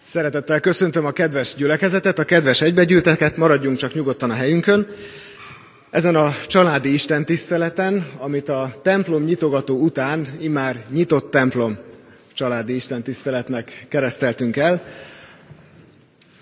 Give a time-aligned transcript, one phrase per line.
[0.00, 4.86] Szeretettel köszöntöm a kedves gyülekezetet, a kedves egybegyűlteket, maradjunk csak nyugodtan a helyünkön.
[5.90, 11.78] Ezen a családi Isten tiszteleten, amit a templom nyitogató után immár nyitott templom
[12.34, 14.82] családi Isten tiszteletnek kereszteltünk el,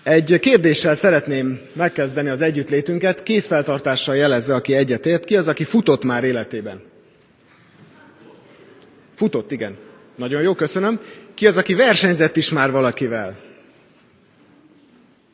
[0.03, 5.25] egy kérdéssel szeretném megkezdeni az együttlétünket, kézfeltartással jelezze, aki egyetért.
[5.25, 6.81] Ki az, aki futott már életében?
[9.15, 9.77] Futott, igen.
[10.15, 10.99] Nagyon jó, köszönöm.
[11.33, 13.46] Ki az, aki versenyzett is már valakivel?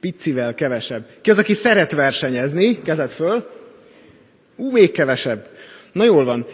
[0.03, 1.07] Picivel kevesebb.
[1.21, 2.81] Ki az, aki szeret versenyezni?
[2.81, 3.49] Kezed föl.
[4.55, 5.49] Ú, még kevesebb.
[5.91, 6.45] Na jól van.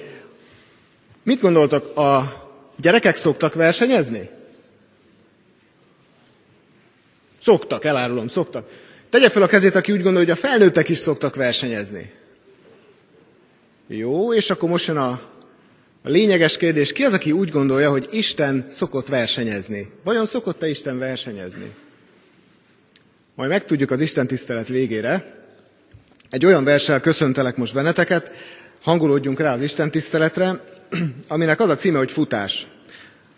[1.23, 2.33] Mit gondoltok, a
[2.77, 4.29] gyerekek szoktak versenyezni?
[7.41, 8.69] Szoktak, elárulom, szoktak.
[9.09, 12.11] Tegye fel a kezét, aki úgy gondolja, hogy a felnőttek is szoktak versenyezni.
[13.87, 15.09] Jó, és akkor most jön a,
[16.03, 16.91] a lényeges kérdés.
[16.91, 19.91] Ki az, aki úgy gondolja, hogy Isten szokott versenyezni?
[20.03, 21.73] Vajon szokott-e Isten versenyezni?
[23.39, 25.25] Majd megtudjuk az Isten tisztelet végére.
[26.29, 28.31] Egy olyan verssel köszöntelek most benneteket,
[28.81, 30.63] hangolódjunk rá az Isten tiszteletre,
[31.27, 32.67] aminek az a címe, hogy futás.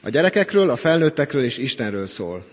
[0.03, 2.45] A gyerekekről, a felnőttekről és Istenről szól.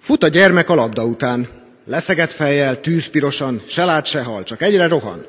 [0.00, 1.48] Fut a gyermek a labda után,
[1.86, 5.26] leszegett fejjel, tűzpirosan, se lát, se hal, csak egyre rohan.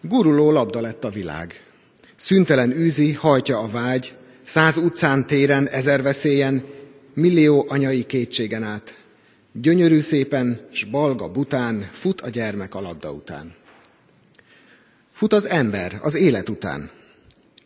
[0.00, 1.66] Guruló labda lett a világ.
[2.16, 4.14] Szüntelen űzi, hajtja a vágy,
[4.44, 6.80] száz utcán, téren, ezer veszélyen,
[7.14, 8.96] millió anyai kétségen át.
[9.52, 13.54] Gyönyörű szépen, s balga bután fut a gyermek a labda után.
[15.12, 16.90] Fut az ember az élet után.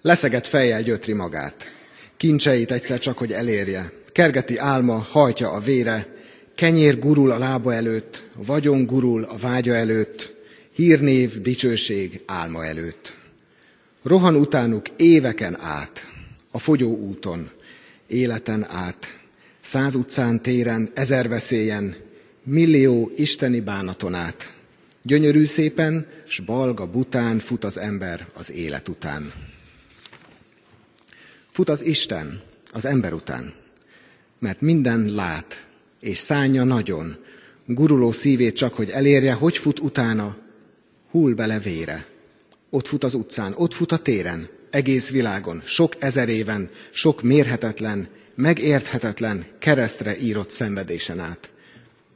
[0.02, 1.72] Leszegett fejjel gyötri magát.
[2.16, 3.92] Kincseit egyszer csak, hogy elérje.
[4.12, 6.06] Kergeti álma, hajtja a vére,
[6.54, 10.34] kenyér gurul a lába előtt, vagyon gurul a vágya előtt,
[10.72, 13.16] hírnév, dicsőség álma előtt.
[14.02, 16.06] Rohan utánuk éveken át,
[16.50, 17.50] a fogyó úton,
[18.06, 19.18] életen át,
[19.66, 21.96] száz utcán, téren, ezer veszélyen,
[22.42, 24.54] millió isteni bánaton át.
[25.02, 29.32] Gyönyörű szépen, s balga bután fut az ember az élet után.
[31.50, 32.42] Fut az Isten
[32.72, 33.64] az ember után
[34.38, 35.66] mert minden lát,
[36.00, 37.16] és szánja nagyon,
[37.66, 40.36] guruló szívét csak, hogy elérje, hogy fut utána,
[41.10, 42.06] hull bele vére.
[42.70, 48.08] Ott fut az utcán, ott fut a téren, egész világon, sok ezer éven, sok mérhetetlen,
[48.36, 51.50] megérthetetlen, keresztre írott szenvedésen át.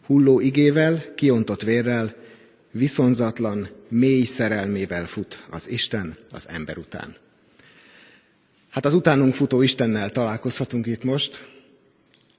[0.07, 2.15] Hulló igével, kiontott vérrel,
[2.71, 7.17] viszonzatlan, mély szerelmével fut az Isten az ember után.
[8.71, 11.49] Hát az utánunk futó Istennel találkozhatunk itt most,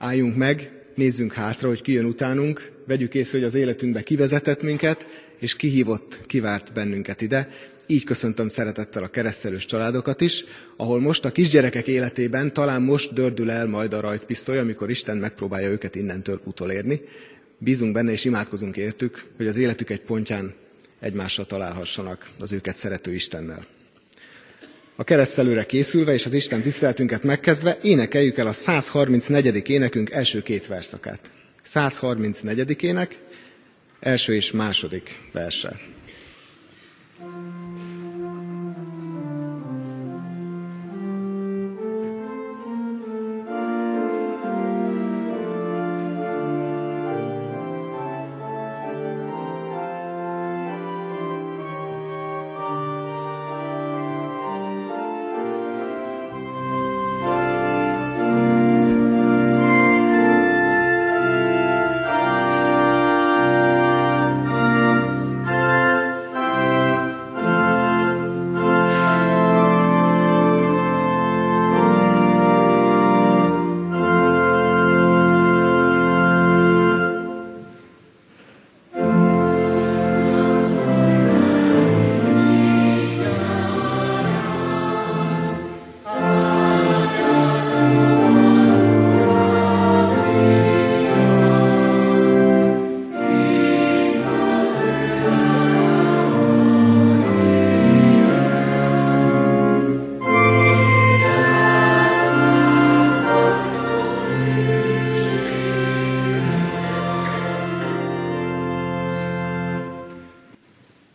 [0.02, 5.08] Álljunk meg, nézzünk hátra, hogy ki jön utánunk, vegyük észre, hogy az életünkbe kivezetett minket,
[5.40, 7.50] és kihívott, kivárt bennünket ide.
[7.92, 10.44] Így köszöntöm szeretettel a keresztelős családokat is,
[10.78, 15.70] ahol most a kisgyerekek életében talán most dördül el majd a rajtpisztoly, amikor Isten megpróbálja
[15.70, 17.02] őket innentől utolérni.
[17.58, 20.54] Bízunk benne és imádkozunk értük, hogy az életük egy pontján
[21.00, 23.66] egymásra találhassanak az őket szerető Istennel
[24.96, 29.70] a keresztelőre készülve és az Isten tiszteletünket megkezdve énekeljük el a 134.
[29.70, 31.32] énekünk első két verszakát.
[31.64, 32.84] 134.
[32.84, 33.20] ének,
[34.00, 35.80] első és második verse.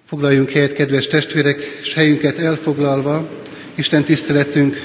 [0.08, 3.28] Foglaljunk helyet, kedves testvérek, és helyünket elfoglalva,
[3.74, 4.82] Isten tiszteletünk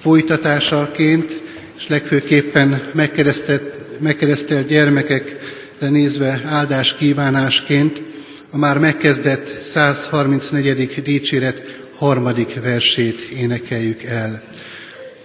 [0.00, 1.40] folytatásaként,
[1.76, 8.02] és legfőképpen megkeresztelt, megkeresztelt gyermekekre nézve áldás kívánásként
[8.50, 11.02] a már megkezdett 134.
[11.02, 11.62] dicséret
[11.94, 14.42] harmadik versét énekeljük el.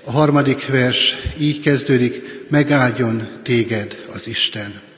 [0.04, 4.89] A harmadik vers így kezdődik, megáldjon téged az Isten.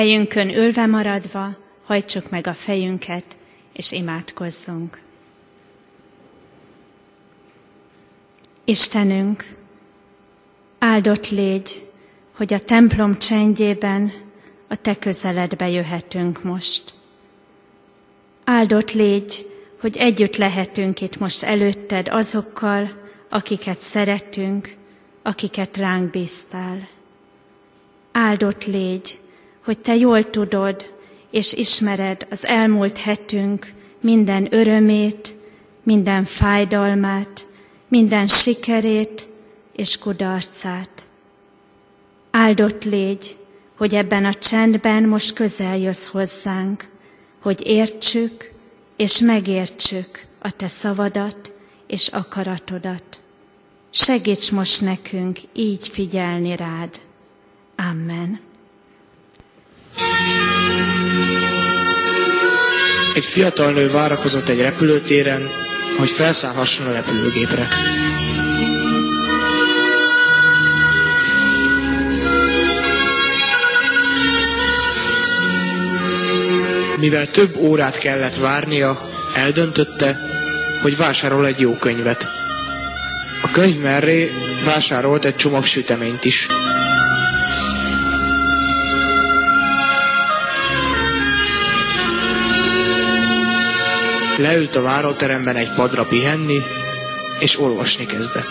[0.00, 3.36] Helyünkön ülve maradva, hajtsuk meg a fejünket,
[3.72, 5.00] és imádkozzunk.
[8.64, 9.56] Istenünk,
[10.78, 11.90] áldott légy,
[12.32, 14.12] hogy a templom csendjében
[14.68, 16.92] a Te közeledbe jöhetünk most.
[18.44, 19.46] Áldott légy,
[19.80, 22.90] hogy együtt lehetünk itt most előtted azokkal,
[23.28, 24.76] akiket szeretünk,
[25.22, 26.88] akiket ránk bíztál.
[28.12, 29.19] Áldott légy,
[29.64, 30.86] hogy Te jól tudod
[31.30, 35.34] és ismered az elmúlt hetünk minden örömét,
[35.82, 37.46] minden fájdalmát,
[37.88, 39.28] minden sikerét
[39.72, 41.06] és kudarcát.
[42.30, 43.36] Áldott légy,
[43.76, 46.88] hogy ebben a csendben most közel jössz hozzánk,
[47.40, 48.52] hogy értsük
[48.96, 51.52] és megértsük a Te szavadat
[51.86, 53.20] és akaratodat.
[53.90, 57.00] Segíts most nekünk így figyelni rád.
[57.76, 58.49] Amen.
[63.14, 65.48] Egy fiatal nő várakozott egy repülőtéren,
[65.98, 67.68] hogy felszállhasson a repülőgépre.
[77.00, 80.18] Mivel több órát kellett várnia, eldöntötte,
[80.82, 82.26] hogy vásárol egy jó könyvet.
[83.42, 84.30] A könyv merré
[84.64, 86.46] vásárolt egy csomag süteményt is.
[94.40, 96.62] Leült a váróteremben egy padra pihenni,
[97.38, 98.48] és olvasni kezdett.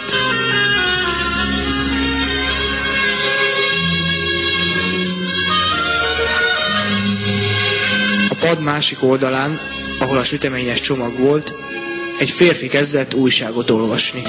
[8.30, 9.60] A pad másik oldalán,
[10.00, 11.54] ahol a süteményes csomag volt,
[12.20, 14.22] egy férfi kezdett újságot olvasni.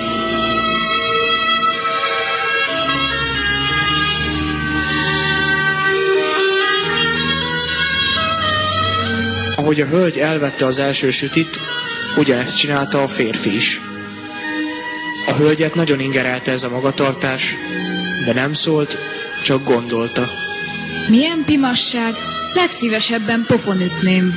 [9.60, 11.60] Ahogy a hölgy elvette az első sütit,
[12.16, 13.80] ugyanezt csinálta a férfi is.
[15.26, 17.54] A hölgyet nagyon ingerelte ez a magatartás,
[18.24, 18.98] de nem szólt,
[19.44, 20.28] csak gondolta.
[21.08, 22.14] Milyen pimasság,
[22.54, 24.34] legszívesebben pofon ütném.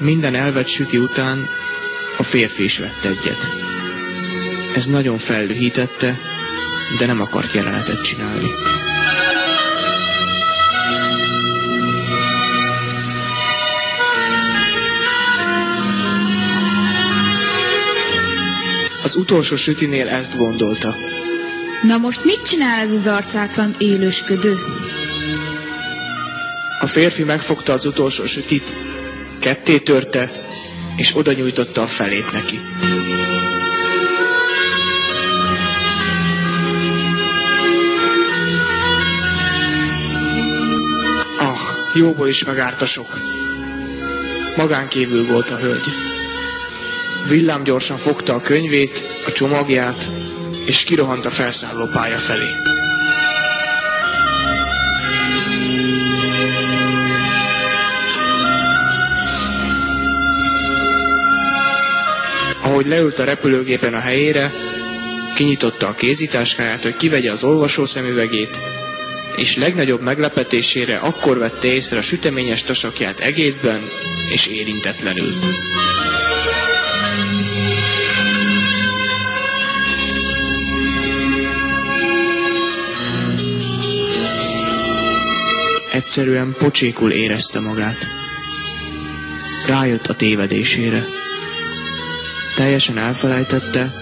[0.00, 1.48] Minden elvett süti után
[2.18, 3.63] a férfi is vett egyet.
[4.74, 6.18] Ez nagyon feldühítette,
[6.98, 8.46] de nem akart jelenetet csinálni.
[19.02, 20.94] Az utolsó sütinél ezt gondolta.
[21.82, 24.56] Na most mit csinál ez az arcátlan élősködő?
[26.80, 28.76] A férfi megfogta az utolsó sütit,
[29.38, 30.30] ketté törte,
[30.96, 32.60] és oda nyújtotta a felét neki.
[41.94, 43.06] Jóból is megártasok.
[44.88, 45.84] Kívül volt a hölgy.
[47.28, 50.10] Villám gyorsan fogta a könyvét, a csomagját,
[50.66, 52.48] és kirohant a felszálló pálya felé.
[62.62, 64.52] Ahogy leült a repülőgépen a helyére,
[65.34, 68.58] kinyitotta a kézitáskáját, hogy kivegye az olvasószemüvegét,
[69.36, 73.80] és legnagyobb meglepetésére akkor vette észre a süteményes tasakját egészben
[74.32, 75.34] és érintetlenül.
[85.92, 88.06] Egyszerűen pocsékul érezte magát.
[89.66, 91.04] Rájött a tévedésére.
[92.56, 93.92] Teljesen elfelejtette,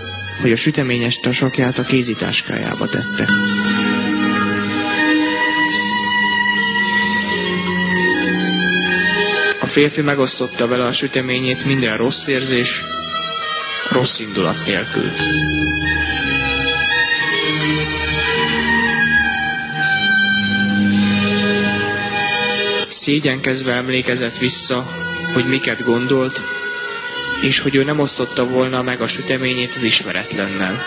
[0.41, 3.29] hogy a süteményes tasakját a kézitáskájába tette.
[9.73, 12.85] Férfi megosztotta vele a süteményét minden rossz érzés,
[13.91, 15.11] rossz indulat nélkül.
[22.87, 24.91] Szégyenkezve emlékezett vissza,
[25.35, 26.43] hogy miket gondolt,
[27.43, 30.85] és hogy ő nem osztotta volna meg a süteményét az ismeretlennel.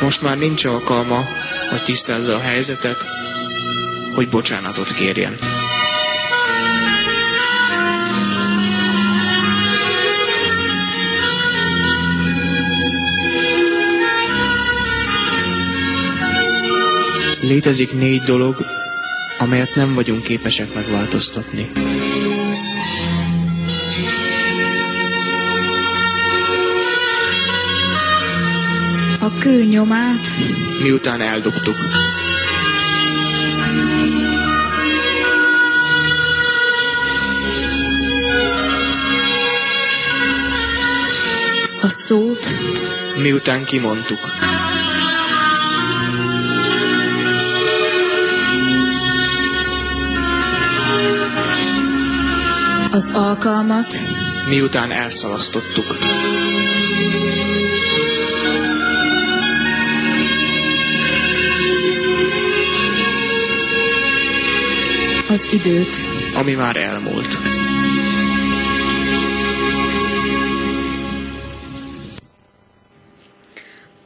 [0.00, 1.28] Most már nincs alkalma,
[1.70, 3.08] hogy tisztázza a helyzetet,
[4.14, 5.63] hogy bocsánatot kérjen.
[17.46, 18.56] Létezik négy dolog,
[19.38, 21.70] amelyet nem vagyunk képesek megváltoztatni.
[29.20, 30.26] A kő nyomát,
[30.82, 31.76] Miután eldugtuk.
[41.80, 42.46] a szót,
[43.22, 44.43] Miután kimondtuk.
[52.94, 53.86] Az alkalmat,
[54.48, 55.96] Miután elszalasztottuk.
[65.28, 65.96] az időt.
[66.40, 67.38] Ami már elmúlt.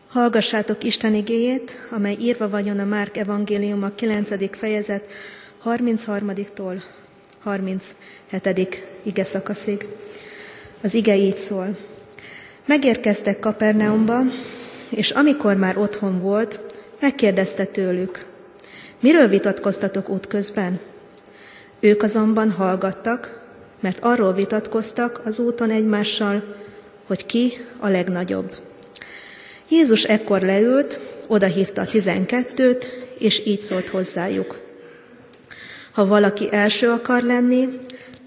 [0.09, 4.57] Hallgassátok Isten igéjét, amely írva vagyon a Márk evangélium a 9.
[4.59, 5.11] fejezet
[5.65, 6.83] 33-tól
[7.43, 8.85] 37.
[9.03, 9.87] ige szakaszig.
[10.83, 11.77] Az ige így szól.
[12.67, 14.21] Megérkeztek Kapernaumba,
[14.89, 16.61] és amikor már otthon volt,
[17.01, 18.27] megkérdezte tőlük,
[19.01, 20.81] miről vitatkoztatok útközben?
[21.81, 23.47] Ők azonban hallgattak,
[23.81, 26.57] mert arról vitatkoztak az úton egymással,
[27.07, 28.57] hogy ki a legnagyobb.
[29.69, 34.68] Jézus ekkor leült, odahívta a tizenkettőt, és így szólt hozzájuk.
[35.93, 37.69] Ha valaki első akar lenni,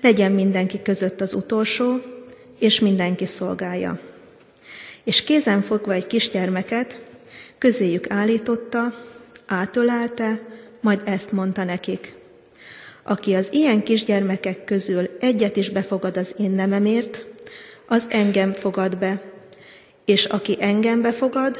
[0.01, 2.01] legyen mindenki között az utolsó,
[2.59, 3.99] és mindenki szolgálja.
[5.03, 6.99] És kézen fogva egy kisgyermeket,
[7.57, 8.93] közéjük állította,
[9.45, 10.41] átölelte,
[10.81, 12.15] majd ezt mondta nekik.
[13.03, 17.25] Aki az ilyen kisgyermekek közül egyet is befogad az én nememért,
[17.87, 19.21] az engem fogad be,
[20.05, 21.57] és aki engem befogad,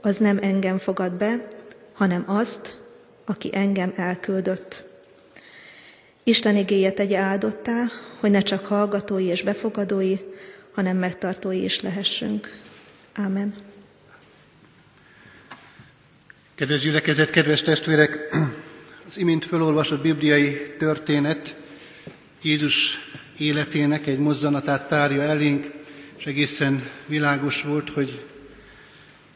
[0.00, 1.48] az nem engem fogad be,
[1.92, 2.76] hanem azt,
[3.24, 4.87] aki engem elküldött.
[6.28, 10.16] Isten igéje tegye áldottá, hogy ne csak hallgatói és befogadói,
[10.72, 12.58] hanem megtartói is lehessünk.
[13.12, 13.54] Ámen.
[16.54, 18.36] Kedves gyülekezet, kedves testvérek,
[19.08, 21.54] az imént felolvasott bibliai történet
[22.42, 22.98] Jézus
[23.38, 25.70] életének egy mozzanatát tárja elénk,
[26.18, 28.24] és egészen világos volt, hogy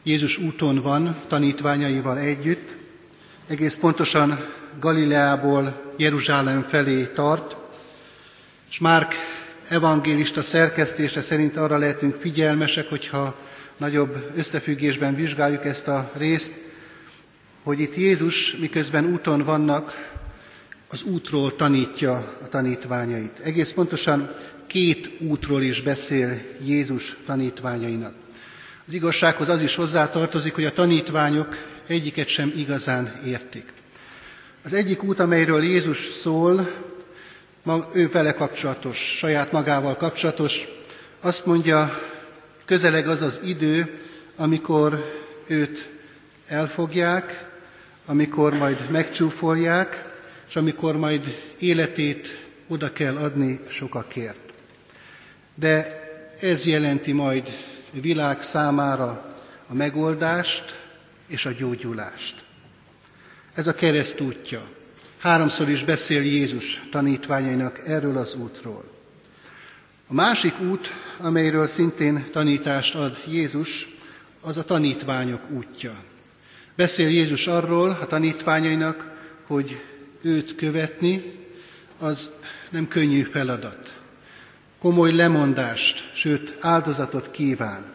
[0.03, 2.75] Jézus úton van tanítványaival együtt,
[3.47, 7.55] egész pontosan Galileából Jeruzsálem felé tart,
[8.69, 9.15] és Márk
[9.67, 13.35] evangélista szerkesztése szerint arra lehetünk figyelmesek, hogyha
[13.77, 16.53] nagyobb összefüggésben vizsgáljuk ezt a részt,
[17.63, 20.11] hogy itt Jézus, miközben úton vannak,
[20.89, 23.39] az útról tanítja a tanítványait.
[23.39, 24.35] Egész pontosan
[24.67, 28.13] két útról is beszél Jézus tanítványainak.
[28.87, 33.73] Az igazsághoz az is hozzátartozik, hogy a tanítványok egyiket sem igazán értik.
[34.65, 36.71] Az egyik út, amelyről Jézus szól,
[37.93, 40.67] ő vele kapcsolatos, saját magával kapcsolatos,
[41.19, 41.99] azt mondja,
[42.65, 43.93] közeleg az az idő,
[44.35, 45.13] amikor
[45.47, 45.89] őt
[46.47, 47.49] elfogják,
[48.05, 50.05] amikor majd megcsúfolják,
[50.47, 54.53] és amikor majd életét oda kell adni sokakért.
[55.55, 56.01] De
[56.39, 57.47] ez jelenti majd
[57.97, 59.35] a világ számára
[59.67, 60.79] a megoldást
[61.27, 62.43] és a gyógyulást.
[63.53, 64.71] Ez a kereszt útja.
[65.17, 68.83] Háromszor is beszél Jézus tanítványainak erről az útról.
[70.07, 73.95] A másik út, amelyről szintén tanítást ad Jézus,
[74.41, 76.03] az a tanítványok útja.
[76.75, 79.11] Beszél Jézus arról a tanítványainak,
[79.47, 79.81] hogy
[80.21, 81.39] őt követni,
[81.99, 82.29] az
[82.69, 83.99] nem könnyű feladat.
[84.79, 87.85] Komoly lemondást, sőt áldozatot kíván.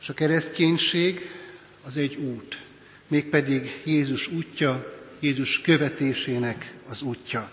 [0.00, 1.30] És a kereszténység
[1.86, 2.63] az egy út,
[3.14, 7.50] mégpedig Jézus útja, Jézus követésének az útja.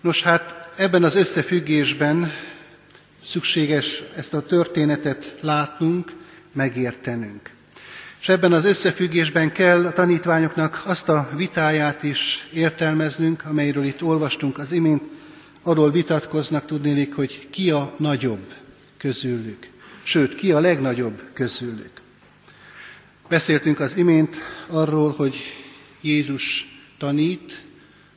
[0.00, 2.32] Nos hát ebben az összefüggésben
[3.24, 6.12] szükséges ezt a történetet látnunk,
[6.52, 7.50] megértenünk.
[8.20, 14.58] És ebben az összefüggésben kell a tanítványoknak azt a vitáját is értelmeznünk, amelyről itt olvastunk
[14.58, 15.02] az imént,
[15.62, 18.54] arról vitatkoznak tudnélik, hogy ki a nagyobb
[18.96, 19.68] közülük,
[20.02, 22.01] sőt, ki a legnagyobb közülük.
[23.32, 24.36] Beszéltünk az imént
[24.66, 25.36] arról, hogy
[26.00, 26.66] Jézus
[26.98, 27.64] tanít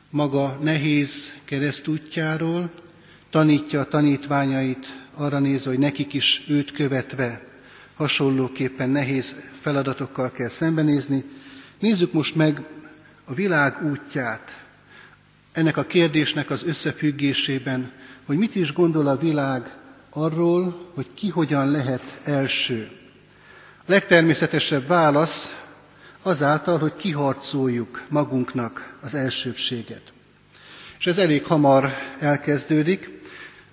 [0.09, 2.71] maga nehéz keresztútjáról,
[3.29, 7.41] tanítja a tanítványait arra nézve, hogy nekik is őt követve
[7.95, 11.23] hasonlóképpen nehéz feladatokkal kell szembenézni.
[11.79, 12.63] Nézzük most meg
[13.25, 14.65] a világ útját,
[15.51, 17.91] ennek a kérdésnek az összefüggésében,
[18.25, 19.77] hogy mit is gondol a világ
[20.09, 23.03] arról, hogy ki hogyan lehet első.
[23.87, 25.55] Legtermészetesebb válasz
[26.21, 30.01] azáltal, hogy kiharcoljuk magunknak az elsőbséget.
[30.99, 33.09] És ez elég hamar elkezdődik,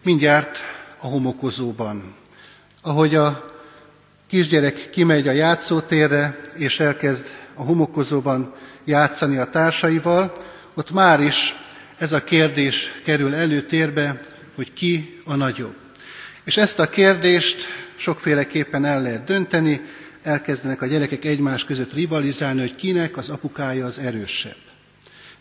[0.03, 0.59] mindjárt
[0.99, 2.15] a homokozóban.
[2.83, 3.53] Ahogy a
[4.29, 10.37] kisgyerek kimegy a játszótérre, és elkezd a homokozóban játszani a társaival,
[10.75, 11.57] ott már is
[11.99, 14.21] ez a kérdés kerül előtérbe,
[14.55, 15.75] hogy ki a nagyobb.
[16.45, 19.81] És ezt a kérdést sokféleképpen el lehet dönteni,
[20.23, 24.57] elkezdenek a gyerekek egymás között rivalizálni, hogy kinek az apukája az erősebb.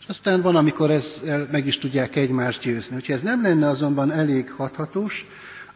[0.00, 2.94] És aztán van, amikor ezzel meg is tudják egymást győzni.
[2.94, 5.26] Hogyha ez nem lenne azonban elég hathatós,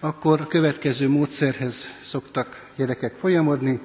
[0.00, 3.80] akkor következő módszerhez szoktak gyerekek folyamodni,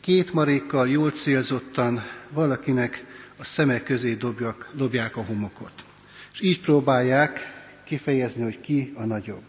[0.00, 3.04] két marékkal jól célzottan valakinek
[3.36, 4.14] a szemek közé
[4.74, 5.72] dobják a homokot.
[6.32, 7.40] És így próbálják
[7.84, 9.42] kifejezni, hogy ki a nagyobb.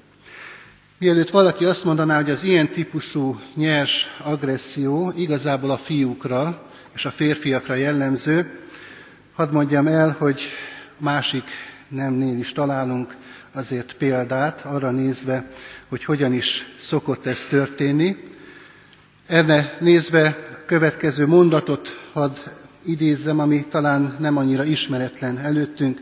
[0.99, 7.11] Mielőtt valaki azt mondaná, hogy az ilyen típusú nyers agresszió igazából a fiúkra és a
[7.11, 8.59] férfiakra jellemző,
[9.33, 10.41] hadd mondjam el, hogy
[10.97, 11.43] másik
[11.87, 13.15] nemnél is találunk
[13.53, 15.47] azért példát arra nézve,
[15.89, 18.23] hogy hogyan is szokott ez történni.
[19.27, 22.35] Erre nézve következő mondatot hadd
[22.85, 26.01] idézzem, ami talán nem annyira ismeretlen előttünk.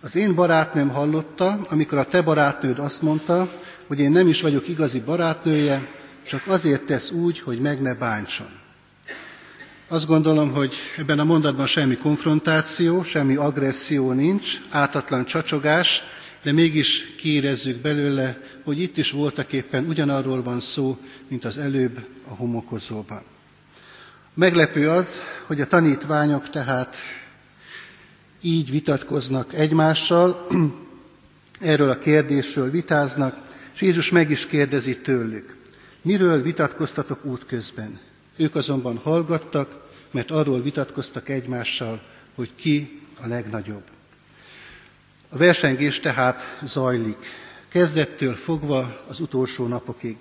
[0.00, 4.68] Az én barátnőm hallotta, amikor a te barátnőd azt mondta, hogy én nem is vagyok
[4.68, 5.88] igazi barátnője,
[6.28, 8.48] csak azért tesz úgy, hogy meg ne bántson.
[9.88, 16.02] Azt gondolom, hogy ebben a mondatban semmi konfrontáció, semmi agresszió nincs, átatlan csacsogás,
[16.42, 22.06] de mégis kiérezzük belőle, hogy itt is voltak éppen ugyanarról van szó, mint az előbb
[22.28, 23.22] a homokozóban.
[24.34, 26.96] Meglepő az, hogy a tanítványok tehát
[28.40, 30.46] így vitatkoznak egymással,
[31.60, 33.45] erről a kérdésről vitáznak,
[33.76, 35.56] és Jézus meg is kérdezi tőlük,
[36.02, 38.00] miről vitatkoztatok útközben.
[38.36, 42.02] Ők azonban hallgattak, mert arról vitatkoztak egymással,
[42.34, 43.82] hogy ki a legnagyobb.
[45.28, 47.16] A versengés tehát zajlik,
[47.68, 50.16] kezdettől fogva az utolsó napokig.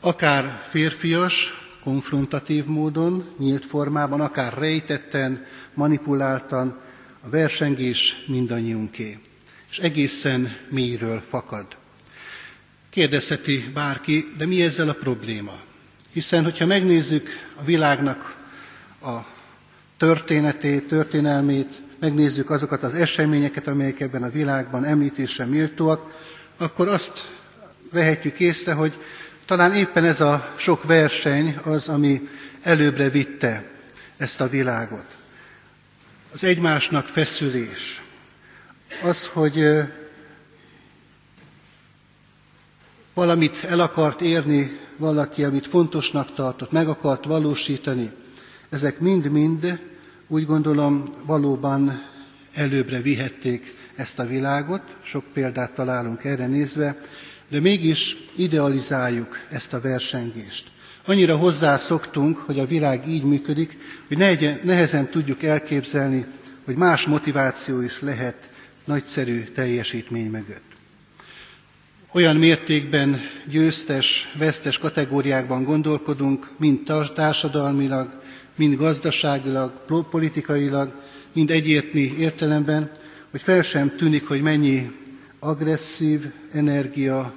[0.00, 6.80] Akár férfias, konfrontatív módon, nyílt formában, akár rejtetten, manipuláltan,
[7.20, 9.18] a versengés mindannyiunké,
[9.70, 11.66] és egészen mélyről fakad.
[12.96, 15.60] Kérdezheti bárki, de mi ezzel a probléma?
[16.12, 18.36] Hiszen, hogyha megnézzük a világnak
[19.02, 19.18] a
[19.96, 26.18] történetét, történelmét, megnézzük azokat az eseményeket, amelyek ebben a világban említésre méltóak,
[26.56, 27.28] akkor azt
[27.90, 28.94] vehetjük észre, hogy
[29.46, 32.28] Talán éppen ez a sok verseny az, ami
[32.62, 33.64] előbbre vitte
[34.16, 35.16] ezt a világot.
[36.32, 38.02] Az egymásnak feszülés,
[39.02, 39.64] az, hogy
[43.16, 48.10] valamit el akart érni valaki, amit fontosnak tartott, meg akart valósítani,
[48.70, 49.80] ezek mind-mind
[50.28, 52.02] úgy gondolom valóban
[52.54, 56.98] előbbre vihették ezt a világot, sok példát találunk erre nézve,
[57.48, 60.68] de mégis idealizáljuk ezt a versengést.
[61.06, 64.18] Annyira hozzászoktunk, hogy a világ így működik, hogy
[64.62, 66.26] nehezen tudjuk elképzelni,
[66.64, 68.50] hogy más motiváció is lehet
[68.84, 70.75] nagyszerű teljesítmény mögött.
[72.12, 76.80] Olyan mértékben győztes, vesztes kategóriákban gondolkodunk, mind
[77.14, 78.22] társadalmilag,
[78.56, 82.90] mind gazdaságilag, politikailag, mind egyértni értelemben,
[83.30, 84.90] hogy fel sem tűnik, hogy mennyi
[85.38, 87.34] agresszív energia,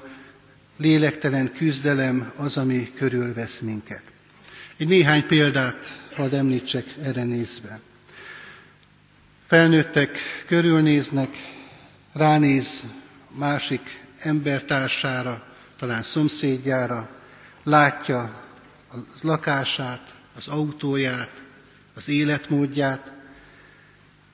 [0.78, 4.04] lélektelen küzdelem az, ami körülvesz minket.
[4.78, 7.80] Egy néhány példát hadd említsek erre nézve.
[9.46, 11.30] Felnőttek körülnéznek,
[12.14, 12.84] ránéz
[13.38, 15.44] másik embertársára,
[15.78, 17.10] talán szomszédjára,
[17.64, 18.22] látja
[18.92, 21.44] a lakását, az autóját,
[21.96, 23.12] az életmódját,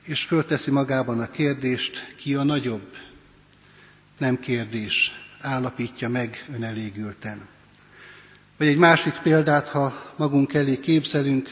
[0.03, 2.95] és fölteszi magában a kérdést, ki a nagyobb.
[4.17, 7.47] Nem kérdés, állapítja meg önelégülten.
[8.57, 11.49] Vagy egy másik példát, ha magunk elé képzelünk,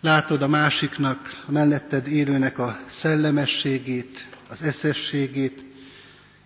[0.00, 5.67] látod a másiknak, a melletted élőnek a szellemességét, az eszességét,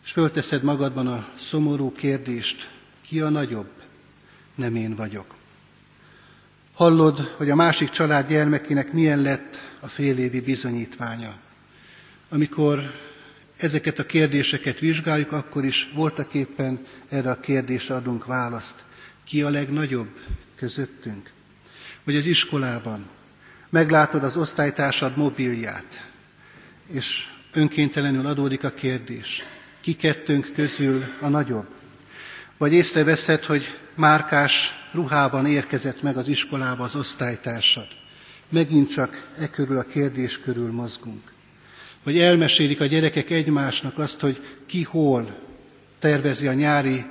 [0.04, 2.70] és fölteszed magadban a szomorú kérdést,
[3.06, 3.70] ki a nagyobb?
[4.54, 5.34] Nem én vagyok.
[6.74, 11.36] Hallod, hogy a másik család gyermekének milyen lett a félévi bizonyítványa.
[12.28, 12.92] Amikor
[13.56, 18.84] ezeket a kérdéseket vizsgáljuk, akkor is voltak éppen erre a kérdésre adunk választ.
[19.24, 20.18] Ki a legnagyobb
[20.56, 21.30] közöttünk?
[22.04, 23.06] Vagy az iskolában
[23.70, 26.10] meglátod az osztálytársad mobilját,
[26.86, 29.42] és önkéntelenül adódik a kérdés,
[29.82, 31.66] ki kettőnk közül a nagyobb?
[32.56, 37.86] Vagy észreveszed, hogy márkás ruhában érkezett meg az iskolába az osztálytársad.
[38.48, 41.32] Megint csak e körül a kérdés körül mozgunk.
[42.02, 45.38] Vagy elmesélik a gyerekek egymásnak azt, hogy ki hol
[45.98, 47.04] tervezi a nyári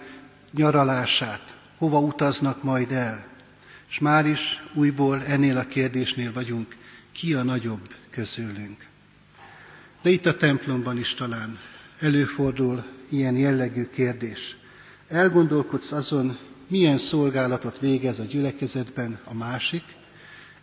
[0.51, 3.25] nyaralását, hova utaznak majd el.
[3.89, 6.75] És már is újból ennél a kérdésnél vagyunk,
[7.12, 8.86] ki a nagyobb közülünk.
[10.01, 11.60] De itt a templomban is talán
[12.02, 14.58] előfordul ilyen jellegű kérdés.
[15.08, 16.38] Elgondolkodsz azon,
[16.68, 19.84] milyen szolgálatot végez a gyülekezetben a másik,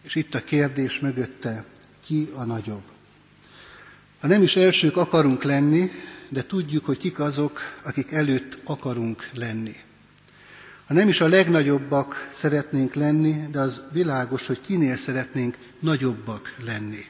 [0.03, 1.65] és itt a kérdés mögötte,
[2.05, 2.83] ki a nagyobb.
[4.21, 5.91] Ha nem is elsők akarunk lenni,
[6.29, 9.75] de tudjuk, hogy kik azok, akik előtt akarunk lenni.
[10.87, 17.05] Ha nem is a legnagyobbak szeretnénk lenni, de az világos, hogy kinél szeretnénk nagyobbak lenni.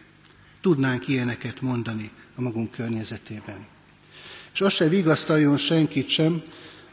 [0.60, 3.66] Tudnánk ilyeneket mondani a magunk környezetében.
[4.58, 6.42] És az se vigasztaljon senkit sem,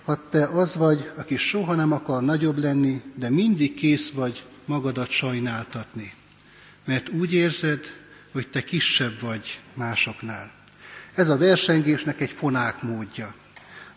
[0.04, 5.10] ha te az vagy, aki soha nem akar nagyobb lenni, de mindig kész vagy magadat
[5.10, 6.14] sajnáltatni.
[6.86, 7.80] Mert úgy érzed,
[8.32, 10.52] hogy te kisebb vagy másoknál.
[11.14, 13.36] Ez a versengésnek egy fonák módja.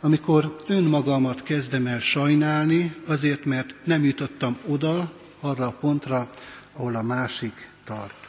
[0.00, 6.30] Amikor önmagamat kezdem el sajnálni, azért, mert nem jutottam oda, arra a pontra,
[6.72, 8.28] ahol a másik tart.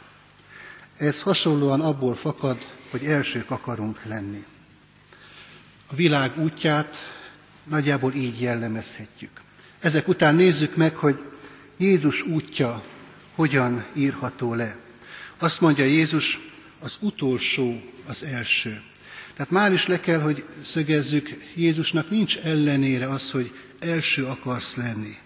[0.96, 2.58] Ez hasonlóan abból fakad,
[2.90, 4.44] hogy elsők akarunk lenni.
[5.92, 6.96] A világ útját
[7.64, 9.30] nagyjából így jellemezhetjük.
[9.80, 11.22] Ezek után nézzük meg, hogy
[11.78, 12.84] Jézus útja
[13.34, 14.76] hogyan írható le.
[15.38, 16.40] Azt mondja Jézus,
[16.80, 18.82] az utolsó az első.
[19.34, 25.16] Tehát már is le kell, hogy szögezzük, Jézusnak nincs ellenére az, hogy első akarsz lenni.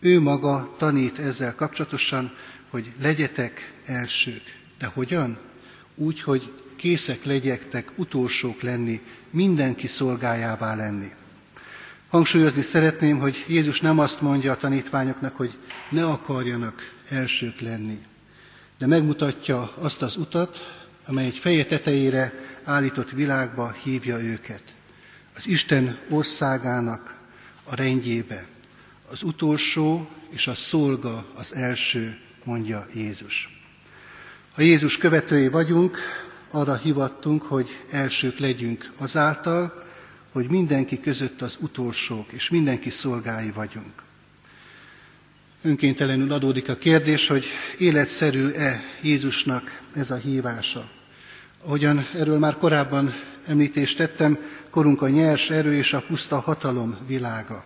[0.00, 2.36] Ő maga tanít ezzel kapcsolatosan,
[2.70, 4.42] hogy legyetek elsők.
[4.78, 5.38] De hogyan?
[5.94, 11.12] Úgy, hogy készek legyektek utolsók lenni, mindenki szolgájává lenni.
[12.08, 15.58] Hangsúlyozni szeretném, hogy Jézus nem azt mondja a tanítványoknak, hogy
[15.90, 17.98] ne akarjanak elsők lenni,
[18.78, 22.32] de megmutatja azt az utat, amely egy feje tetejére
[22.64, 24.62] állított világba hívja őket.
[25.36, 27.14] Az Isten országának
[27.64, 28.46] a rendjébe.
[29.10, 33.60] Az utolsó és a szolga az első, mondja Jézus.
[34.54, 35.98] Ha Jézus követői vagyunk,
[36.50, 39.84] arra hivattunk, hogy elsők legyünk azáltal,
[40.32, 43.92] hogy mindenki között az utolsók, és mindenki szolgái vagyunk.
[45.62, 47.44] Önkéntelenül adódik a kérdés, hogy
[47.78, 50.88] életszerű-e Jézusnak ez a hívása.
[51.64, 53.14] Ahogyan erről már korábban
[53.46, 54.38] említést tettem,
[54.70, 57.64] korunk a nyers erő és a puszta hatalom világa.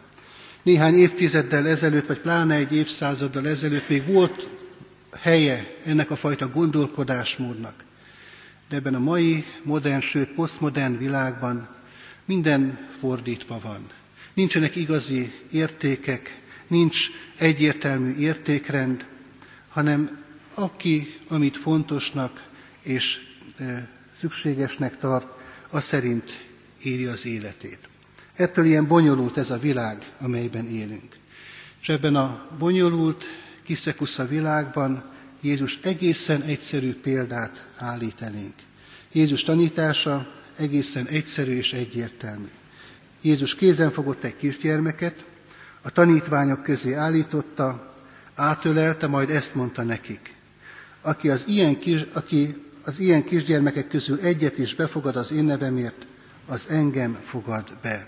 [0.63, 4.49] Néhány évtizeddel ezelőtt, vagy pláne egy évszázaddal ezelőtt még volt
[5.21, 7.75] helye ennek a fajta gondolkodásmódnak.
[8.69, 11.69] De ebben a mai modern, sőt posztmodern világban
[12.25, 13.87] minden fordítva van.
[14.35, 19.07] Nincsenek igazi értékek, nincs egyértelmű értékrend,
[19.69, 20.25] hanem
[20.55, 22.49] aki, amit fontosnak
[22.83, 23.21] és
[23.57, 25.27] e, szükségesnek tart,
[25.71, 26.45] az szerint
[26.83, 27.79] éli az életét.
[28.35, 31.17] Ettől ilyen bonyolult ez a világ, amelyben élünk.
[31.81, 33.25] És ebben a bonyolult,
[33.63, 35.14] kiszekusza világban
[35.45, 38.25] Jézus egészen egyszerű példát állít.
[39.13, 40.27] Jézus tanítása
[40.57, 42.49] egészen egyszerű és egyértelmű.
[43.23, 45.25] Jézus kézen fogott egy kisgyermeket,
[45.83, 47.95] a tanítványok közé állította,
[48.35, 50.35] átölelte, majd ezt mondta nekik.
[51.01, 52.55] Aki az ilyen, kis, aki
[52.85, 56.07] az ilyen kisgyermekek közül egyet is befogad az én nevemért,
[56.47, 58.07] az engem fogad be.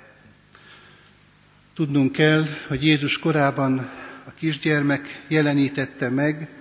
[1.74, 3.78] Tudnunk kell, hogy Jézus korában
[4.24, 6.55] a kisgyermek jelenítette meg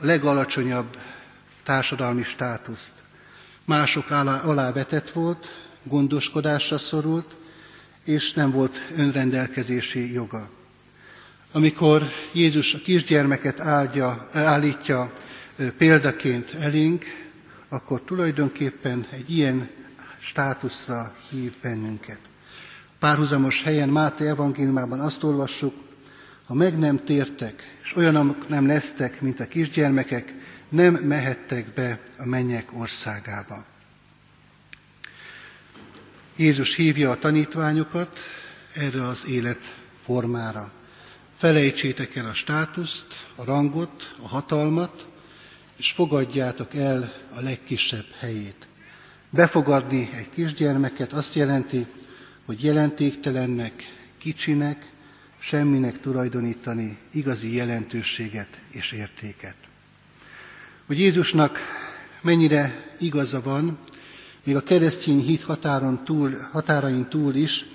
[0.00, 0.98] legalacsonyabb
[1.62, 2.92] társadalmi státuszt.
[3.64, 5.48] Mások alá, alá vetett volt,
[5.82, 7.36] gondoskodásra szorult,
[8.04, 10.50] és nem volt önrendelkezési joga.
[11.52, 15.12] Amikor Jézus a kisgyermeket áldja, állítja
[15.76, 17.04] példaként elénk,
[17.68, 19.70] akkor tulajdonképpen egy ilyen
[20.18, 22.18] státuszra hív bennünket.
[22.98, 25.74] Párhuzamos helyen Máté evangéliumában azt olvassuk,
[26.50, 30.34] ha meg nem tértek, és olyanok nem lesztek, mint a kisgyermekek,
[30.68, 33.64] nem mehettek be a mennyek országába.
[36.36, 38.18] Jézus hívja a tanítványokat
[38.74, 40.72] erre az élet formára.
[41.36, 45.08] Felejtsétek el a státuszt, a rangot, a hatalmat,
[45.76, 48.68] és fogadjátok el a legkisebb helyét.
[49.30, 51.86] Befogadni egy kisgyermeket azt jelenti,
[52.46, 53.72] hogy jelentéktelennek,
[54.18, 54.89] kicsinek,
[55.40, 59.54] semminek tulajdonítani igazi jelentőséget és értéket.
[60.86, 61.58] Hogy Jézusnak
[62.22, 63.78] mennyire igaza van,
[64.44, 67.66] még a keresztény hit határon túl, határain túl is,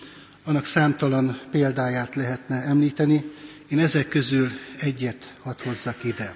[0.43, 3.31] annak számtalan példáját lehetne említeni,
[3.69, 4.49] én ezek közül
[4.79, 6.35] egyet hadd hozzak ide.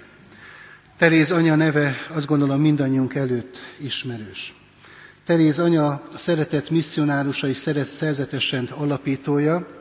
[0.98, 4.54] Teréz anya neve azt gondolom mindannyiunk előtt ismerős.
[5.24, 9.79] Teréz anya a szeretett misszionárusa szeret szerzetesen alapítója.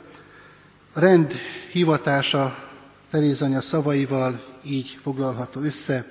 [0.93, 1.33] A rend
[1.71, 2.67] hivatása
[3.09, 6.05] Teréz anya szavaival így foglalható össze.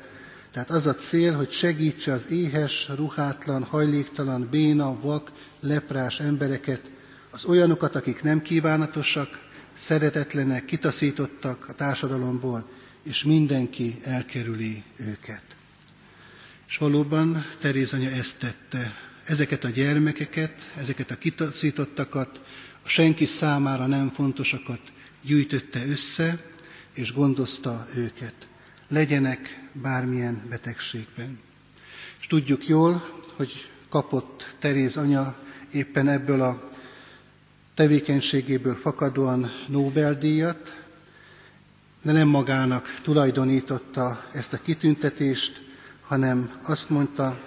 [0.53, 6.91] Tehát az a cél, hogy segítse az éhes, ruhátlan, hajléktalan, béna, vak, leprás embereket,
[7.31, 12.69] az olyanokat, akik nem kívánatosak, szeretetlenek, kitaszítottak a társadalomból,
[13.05, 15.43] és mindenki elkerüli őket.
[16.69, 18.95] És valóban Teréz anya ezt tette.
[19.25, 22.41] Ezeket a gyermekeket, ezeket a kitaszítottakat,
[22.89, 24.81] senki számára nem fontosakat
[25.23, 26.39] gyűjtötte össze,
[26.95, 28.35] és gondozta őket.
[28.89, 31.39] Legyenek bármilyen betegségben.
[32.21, 35.37] És tudjuk jól, hogy kapott Teréz anya
[35.73, 36.65] éppen ebből a
[37.75, 40.85] tevékenységéből fakadóan Nobel-díjat,
[42.03, 45.61] de nem magának tulajdonította ezt a kitüntetést,
[46.03, 47.41] hanem azt mondta,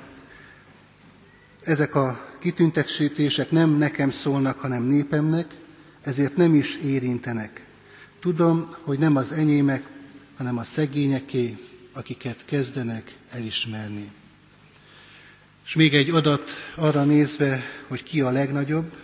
[1.63, 5.55] ezek a kitüntetések nem nekem szólnak, hanem népemnek,
[6.01, 7.65] ezért nem is érintenek.
[8.19, 9.83] Tudom, hogy nem az enyémek,
[10.37, 11.57] hanem a szegényeké,
[11.93, 14.11] akiket kezdenek elismerni.
[15.65, 18.97] És még egy adat arra nézve, hogy ki a legnagyobb,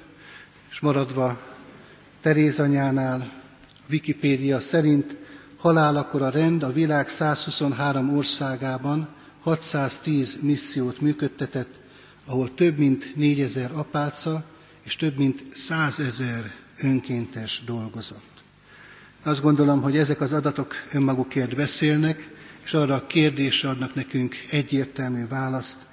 [0.69, 1.41] és maradva
[2.21, 3.41] Teréz anyánál,
[3.89, 5.15] Wikipédia szerint
[5.57, 9.09] halálakor a rend a világ 123 országában
[9.41, 11.79] 610 missziót működtetett,
[12.27, 14.43] ahol több mint 4000 apáca
[14.85, 18.43] és több mint 100 ezer önkéntes dolgozott.
[19.23, 22.29] Azt gondolom, hogy ezek az adatok önmagukért beszélnek,
[22.63, 25.85] és arra a kérdésre adnak nekünk egyértelmű választ,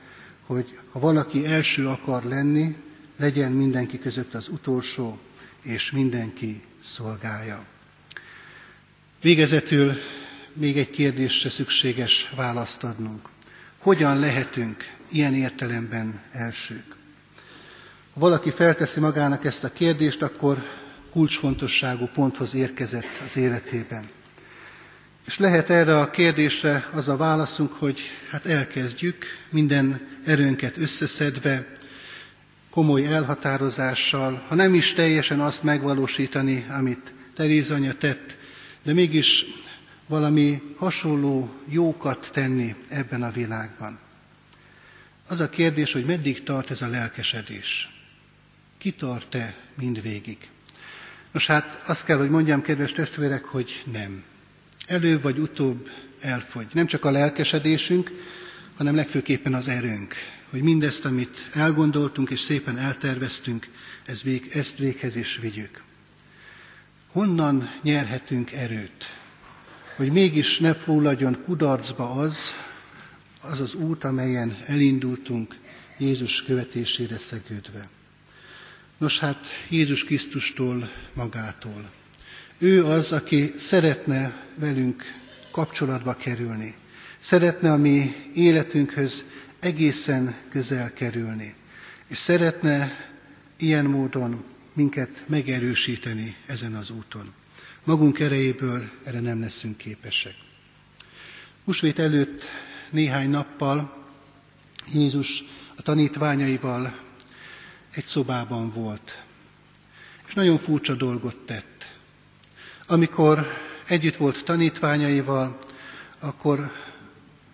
[0.47, 2.77] hogy ha valaki első akar lenni,
[3.17, 5.19] legyen mindenki között az utolsó,
[5.63, 7.65] és mindenki szolgálja.
[9.21, 9.93] Végezetül
[10.53, 13.29] még egy kérdésre szükséges választ adnunk.
[13.79, 16.95] Hogyan lehetünk ilyen értelemben elsők?
[18.15, 20.63] Ha valaki felteszi magának ezt a kérdést, akkor
[21.13, 24.09] kulcsfontosságú ponthoz érkezett az életében.
[25.27, 27.99] És lehet erre a kérdésre az a válaszunk, hogy
[28.31, 31.67] hát elkezdjük minden erőnket összeszedve,
[32.71, 38.37] komoly elhatározással, ha nem is teljesen azt megvalósítani, amit Teréz anya tett,
[38.83, 39.47] de mégis
[40.07, 43.99] valami hasonló jókat tenni ebben a világban.
[45.27, 47.89] Az a kérdés, hogy meddig tart ez a lelkesedés.
[48.79, 50.49] Ki tart-e mindvégig?
[51.33, 54.23] Nos hát azt kell, hogy mondjam, kedves testvérek, hogy nem.
[54.87, 56.67] Előbb vagy utóbb elfogy.
[56.73, 58.11] Nem csak a lelkesedésünk,
[58.77, 60.15] hanem legfőképpen az erőnk,
[60.51, 63.69] hogy mindezt, amit elgondoltunk és szépen elterveztünk,
[64.07, 65.83] ez vég, ezt véghez is vigyük.
[67.13, 69.17] Honnan nyerhetünk erőt?
[69.97, 72.53] Hogy mégis ne fulladjon kudarcba az,
[73.51, 75.57] az az út, amelyen elindultunk
[75.99, 77.89] Jézus követésére szegődve.
[78.99, 81.91] Nos hát Jézus Krisztustól magától.
[82.59, 85.03] Ő az, aki szeretne velünk
[85.51, 86.75] kapcsolatba kerülni.
[87.19, 89.25] Szeretne a mi életünkhöz
[89.61, 91.55] egészen közel kerülni.
[92.09, 92.93] És szeretne
[93.57, 97.33] ilyen módon minket megerősíteni ezen az úton.
[97.85, 100.35] Magunk erejéből erre nem leszünk képesek.
[101.65, 102.47] Húsvét előtt
[102.95, 104.05] néhány nappal
[104.93, 105.45] Jézus
[105.77, 106.99] a tanítványaival
[107.91, 109.23] egy szobában volt,
[110.27, 111.97] és nagyon furcsa dolgot tett.
[112.87, 113.47] Amikor
[113.89, 115.59] együtt volt tanítványaival,
[116.19, 116.73] akkor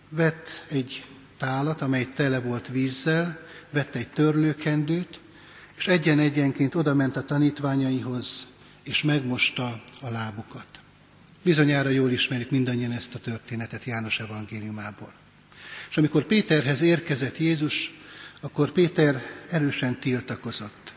[0.08, 1.04] vett egy
[1.36, 5.20] tálat, amely tele volt vízzel, vett egy törlőkendőt,
[5.76, 8.46] és egyen-egyenként oda ment a tanítványaihoz,
[8.82, 10.66] és megmosta a lábukat.
[11.42, 15.19] Bizonyára jól ismerik mindannyian ezt a történetet János evangéliumából.
[15.90, 17.94] És amikor Péterhez érkezett Jézus,
[18.40, 20.92] akkor Péter erősen tiltakozott.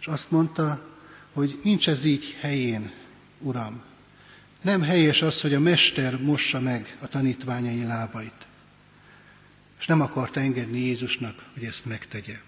[0.00, 0.88] És azt mondta,
[1.32, 2.92] hogy nincs ez így helyén,
[3.38, 3.82] Uram.
[4.62, 8.46] Nem helyes az, hogy a mester mossa meg a tanítványai lábait.
[9.78, 12.40] És nem akarta engedni Jézusnak, hogy ezt megtegye.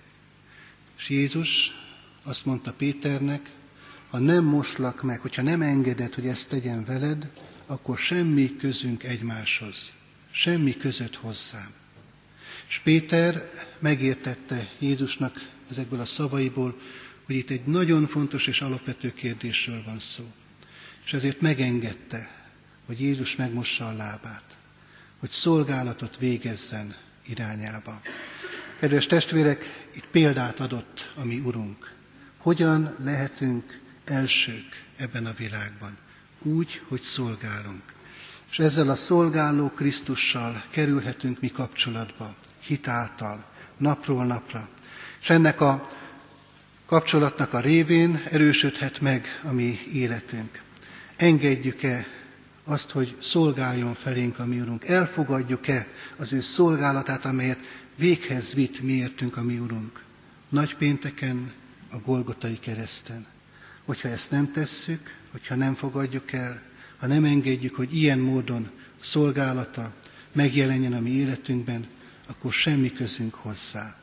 [0.98, 1.70] És Jézus
[2.22, 3.50] azt mondta Péternek,
[4.10, 7.30] ha nem moslak meg, hogyha nem engeded, hogy ezt tegyen veled,
[7.66, 9.92] akkor semmi közünk egymáshoz,
[10.30, 11.75] semmi között hozzám.
[12.68, 16.80] És Péter megértette Jézusnak ezekből a szavaiból,
[17.24, 20.24] hogy itt egy nagyon fontos és alapvető kérdésről van szó.
[21.04, 22.46] És ezért megengedte,
[22.86, 24.56] hogy Jézus megmossa a lábát,
[25.18, 28.00] hogy szolgálatot végezzen irányába.
[28.80, 31.94] Kedves testvérek, itt példát adott a mi Urunk.
[32.36, 35.96] Hogyan lehetünk elsők ebben a világban?
[36.42, 37.82] Úgy, hogy szolgálunk.
[38.50, 42.34] És ezzel a szolgáló Krisztussal kerülhetünk mi kapcsolatba,
[42.66, 43.44] hitáltal,
[43.76, 44.68] napról napra.
[45.20, 45.88] És ennek a
[46.86, 50.62] kapcsolatnak a révén erősödhet meg a mi életünk.
[51.16, 52.06] Engedjük-e
[52.64, 54.88] azt, hogy szolgáljon felénk a mi Urunk?
[54.88, 57.58] Elfogadjuk-e az ő szolgálatát, amelyet
[57.96, 60.02] véghez vitt miértünk a mi Urunk?
[60.48, 61.52] Nagypénteken,
[61.90, 63.26] a Golgotai kereszten.
[63.84, 66.62] Hogyha ezt nem tesszük, hogyha nem fogadjuk el,
[66.98, 69.92] ha nem engedjük, hogy ilyen módon szolgálata
[70.32, 71.86] megjelenjen a mi életünkben,
[72.26, 73.96] akkor semmi közünk hozzá.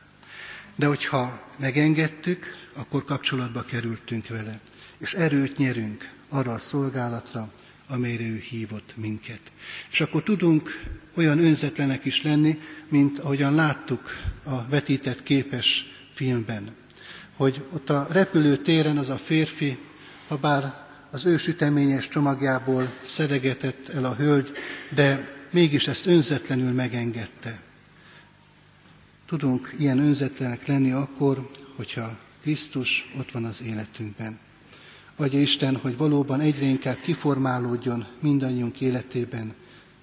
[0.76, 4.60] De hogyha megengedtük, akkor kapcsolatba kerültünk vele,
[4.98, 7.52] és erőt nyerünk arra a szolgálatra,
[7.88, 9.40] amelyre ő hívott minket.
[9.92, 10.82] És akkor tudunk
[11.16, 12.60] olyan önzetlenek is lenni,
[12.90, 14.10] mint ahogyan láttuk
[14.44, 16.76] a vetített képes filmben.
[17.36, 19.78] Hogy ott a repülőtéren az a férfi,
[20.28, 20.74] ha bár
[21.12, 24.52] az ő süteményes csomagjából szedegetett el a hölgy,
[24.90, 27.60] de mégis ezt önzetlenül megengedte.
[29.26, 34.40] Tudunk ilyen önzetlenek lenni akkor, hogyha Krisztus ott van az életünkben.
[35.16, 39.54] Adja Isten, hogy valóban egyre inkább kiformálódjon mindannyiunk életében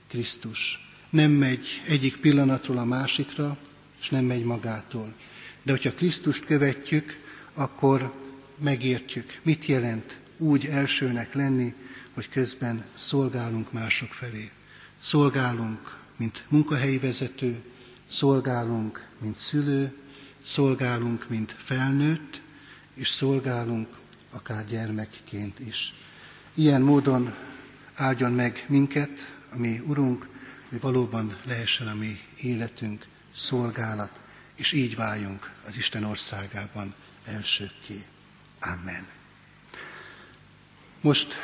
[0.09, 0.88] Krisztus.
[1.11, 3.56] Nem megy egyik pillanatról a másikra,
[4.00, 5.14] és nem megy magától.
[5.62, 7.18] De hogyha Krisztust követjük,
[7.54, 8.12] akkor
[8.59, 11.74] megértjük, mit jelent úgy elsőnek lenni,
[12.14, 14.50] hogy közben szolgálunk mások felé.
[15.00, 17.62] Szolgálunk, mint munkahelyi vezető,
[18.11, 19.96] szolgálunk, mint szülő,
[20.44, 22.40] szolgálunk, mint felnőtt,
[22.94, 23.88] és szolgálunk
[24.31, 25.94] akár gyermekként is.
[26.55, 27.35] Ilyen módon
[27.94, 30.29] áldjon meg minket, a mi Urunk,
[30.68, 34.20] hogy valóban lehessen a mi életünk szolgálat,
[34.55, 36.94] és így váljunk az Isten országában
[37.25, 38.05] elsőkké.
[38.61, 39.07] Amen.
[41.01, 41.35] Most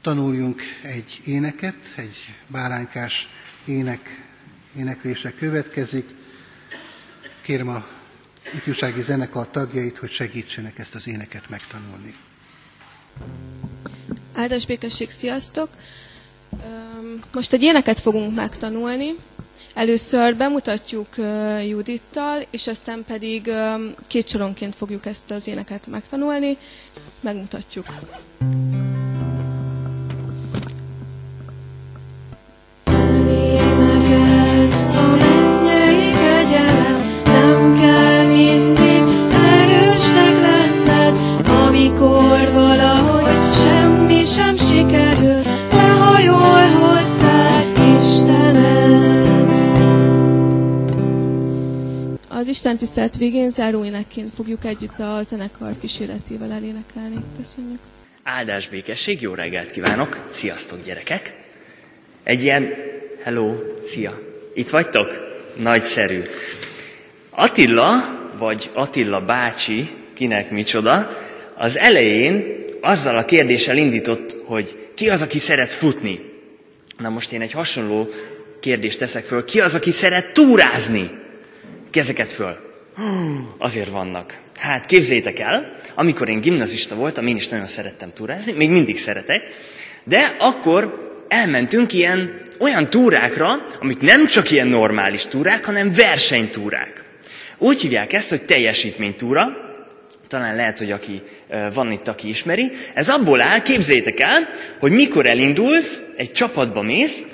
[0.00, 2.16] tanuljunk egy éneket, egy
[2.46, 3.28] báránykás
[3.64, 4.27] ének,
[4.78, 6.08] éneklése következik.
[7.42, 7.86] Kérem a
[8.54, 12.14] ifjúsági zenekar tagjait, hogy segítsenek ezt az éneket megtanulni.
[14.34, 15.68] Áldás békesség, sziasztok!
[17.32, 19.14] Most egy éneket fogunk megtanulni.
[19.74, 21.08] Először bemutatjuk
[21.68, 23.50] Judittal, és aztán pedig
[24.06, 26.56] két soronként fogjuk ezt az éneket megtanulni.
[27.20, 27.86] Megmutatjuk.
[27.86, 28.87] valahogy
[52.38, 57.16] Az Isten tisztelet végén záróénekként fogjuk együtt a zenekar kíséretével elénekelni.
[57.36, 57.78] Köszönjük.
[58.22, 60.26] Áldás békesség, jó reggelt kívánok!
[60.30, 61.34] Sziasztok gyerekek!
[62.24, 62.74] Egy ilyen,
[63.22, 64.18] hello, szia!
[64.54, 65.08] Itt vagytok?
[65.56, 66.22] Nagyszerű.
[67.30, 71.16] Attila, vagy Attila bácsi, kinek micsoda,
[71.56, 76.20] az elején azzal a kérdéssel indított, hogy ki az, aki szeret futni.
[76.98, 78.08] Na most én egy hasonló
[78.60, 79.44] kérdést teszek föl.
[79.44, 81.26] Ki az, aki szeret túrázni?
[81.90, 82.56] Kezeket föl.
[83.58, 84.40] Azért vannak.
[84.56, 89.42] Hát képzeljétek el, amikor én gimnazista voltam, én is nagyon szerettem túrázni, még mindig szeretek,
[90.04, 97.04] de akkor elmentünk ilyen olyan túrákra, amik nem csak ilyen normális túrák, hanem versenytúrák.
[97.58, 99.46] Úgy hívják ezt, hogy teljesítménytúra,
[100.28, 101.22] talán lehet, hogy aki
[101.74, 102.70] van itt, aki ismeri.
[102.94, 104.48] Ez abból áll, képzeljétek el,
[104.80, 107.24] hogy mikor elindulsz, egy csapatba mész,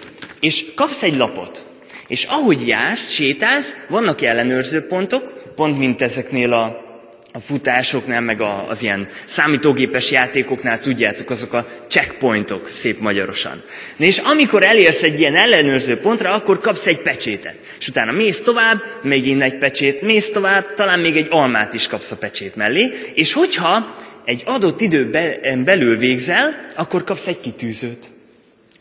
[0.40, 1.66] és kapsz egy lapot.
[2.06, 6.84] És ahogy jársz, sétálsz, vannak ellenőrző pontok, pont mint ezeknél a,
[7.32, 13.62] a futásoknál, meg a, az ilyen számítógépes játékoknál, tudjátok, azok a checkpointok, szép magyarosan.
[13.96, 17.56] Na és amikor elérsz egy ilyen ellenőrző pontra, akkor kapsz egy pecsétet.
[17.78, 22.10] És utána mész tovább, megint egy pecsét, mész tovább, talán még egy almát is kapsz
[22.10, 28.10] a pecsét mellé, és hogyha egy adott időben belül végzel, akkor kapsz egy kitűzőt.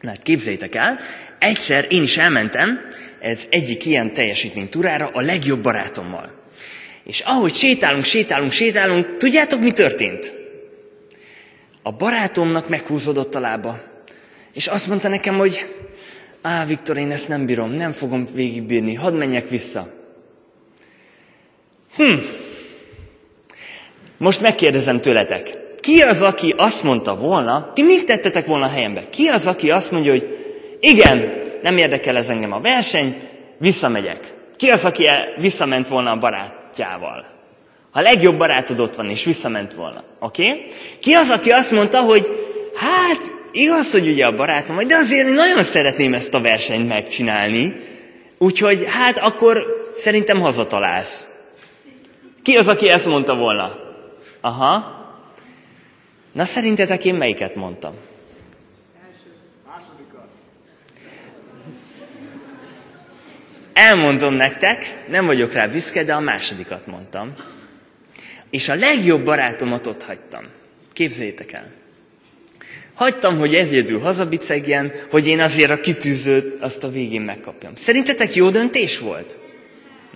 [0.02, 1.00] Na hát képzeljétek el,
[1.40, 2.80] egyszer én is elmentem
[3.24, 6.32] ez egyik ilyen teljesítménytúrára a legjobb barátommal.
[7.04, 10.34] És ahogy sétálunk, sétálunk, sétálunk, tudjátok, mi történt?
[11.82, 13.80] A barátomnak meghúzódott a lába.
[14.54, 15.74] És azt mondta nekem, hogy
[16.42, 19.94] á, Viktor, én ezt nem bírom, nem fogom végigbírni, hadd menjek vissza.
[21.96, 22.18] Hm.
[24.18, 29.10] Most megkérdezem tőletek, ki az, aki azt mondta volna, ti mit tettetek volna a helyembe?
[29.10, 30.38] Ki az, aki azt mondja, hogy
[30.80, 33.16] igen, nem érdekel ez engem a verseny,
[33.58, 34.34] visszamegyek.
[34.58, 37.26] Ki az, aki visszament volna a barátjával?
[37.92, 40.04] A legjobb barátod ott van, és visszament volna.
[40.20, 40.50] Oké?
[40.50, 40.66] Okay?
[41.00, 42.28] Ki az, aki azt mondta, hogy
[42.76, 47.76] hát, igaz, hogy ugye a barátom vagy, de azért nagyon szeretném ezt a versenyt megcsinálni,
[48.38, 51.28] úgyhogy hát akkor szerintem hazatalálsz.
[52.44, 53.72] Ki az, aki ezt mondta volna?
[54.42, 55.02] Aha.
[56.32, 57.94] Na szerintetek én melyiket mondtam?
[63.74, 67.34] Elmondom nektek, nem vagyok rá büszke, de a másodikat mondtam.
[68.50, 70.44] És a legjobb barátomat ott hagytam.
[70.94, 71.72] Képzeljétek el.
[72.94, 77.76] Hagytam, hogy egyedül hazabicegjen, hogy én azért a kitűzőt azt a végén megkapjam.
[77.76, 79.40] Szerintetek jó döntés volt?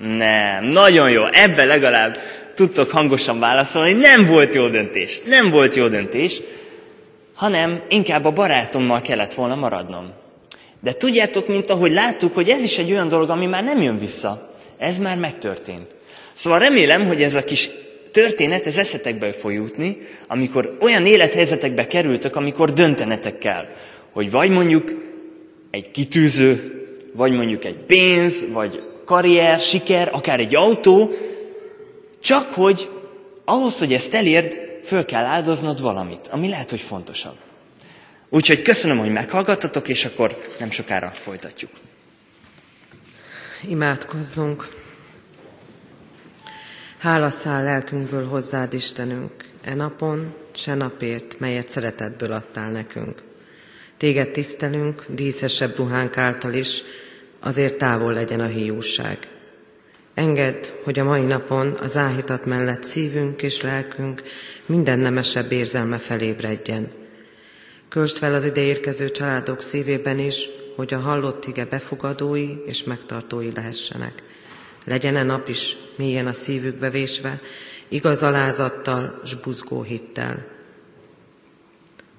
[0.01, 1.25] Nem, nagyon jó.
[1.31, 2.17] Ebben legalább
[2.55, 3.93] tudtok hangosan válaszolni.
[3.93, 5.21] Nem volt jó döntés.
[5.21, 6.41] Nem volt jó döntés,
[7.33, 10.13] hanem inkább a barátommal kellett volna maradnom.
[10.81, 13.99] De tudjátok, mint ahogy láttuk, hogy ez is egy olyan dolog, ami már nem jön
[13.99, 14.55] vissza.
[14.77, 15.95] Ez már megtörtént.
[16.33, 17.69] Szóval remélem, hogy ez a kis
[18.11, 19.97] történet, ez eszetekbe fog jutni,
[20.27, 23.65] amikor olyan élethelyzetekbe kerültök, amikor döntenetek kell,
[24.11, 24.91] hogy vagy mondjuk
[25.71, 26.81] egy kitűző,
[27.13, 31.11] vagy mondjuk egy pénz, vagy karrier, siker, akár egy autó,
[32.21, 32.89] csak hogy
[33.45, 37.35] ahhoz, hogy ezt elérd, föl kell áldoznod valamit, ami lehet, hogy fontosabb.
[38.29, 41.71] Úgyhogy köszönöm, hogy meghallgattatok, és akkor nem sokára folytatjuk.
[43.67, 44.75] Imádkozzunk.
[46.97, 53.23] Hála száll lelkünkből hozzád, Istenünk, e napon, se napért, melyet szeretetből adtál nekünk.
[53.97, 56.81] Téged tisztelünk, díszesebb ruhánk által is,
[57.39, 59.17] azért távol legyen a hiúság.
[60.13, 64.23] Engedd, hogy a mai napon az áhítat mellett szívünk és lelkünk
[64.65, 66.91] minden nemesebb érzelme felébredjen,
[67.89, 73.51] Költsd fel az ide érkező családok szívében is, hogy a hallott ige befogadói és megtartói
[73.55, 74.23] lehessenek.
[74.85, 77.41] Legyen-e nap is mélyen a szívükbe vésve,
[77.87, 80.45] igaz alázattal s buzgó hittel.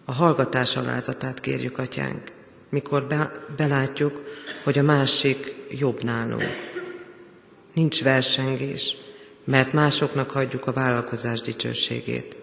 [0.04, 2.32] A hallgatás alázatát kérjük, atyánk,
[2.68, 4.22] mikor be, belátjuk,
[4.64, 6.44] hogy a másik jobb nálunk.
[7.74, 8.96] Nincs versengés,
[9.44, 12.36] mert másoknak hagyjuk a vállalkozás dicsőségét,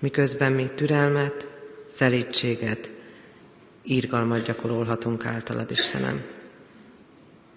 [0.00, 1.53] miközben mi türelmet,
[1.94, 2.92] szelítséget,
[3.82, 6.24] írgalmat gyakorolhatunk általad, Istenem,